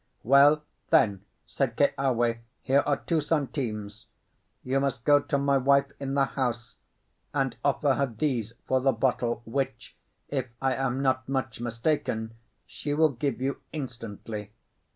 [0.23, 4.07] "Well, then," said Keawe, "here are two centimes;
[4.63, 6.73] you must go to my wife in the house,
[7.35, 9.95] and offer her these for the bottle, which
[10.27, 12.33] (if I am not much mistaken)
[12.65, 14.51] she will give you instantly.